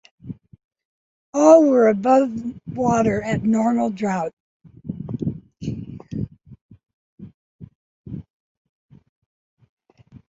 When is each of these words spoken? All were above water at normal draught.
All 1.31 1.63
were 1.69 1.87
above 1.87 2.59
water 2.65 3.21
at 3.21 3.43
normal 3.43 3.91
draught. 3.91 4.33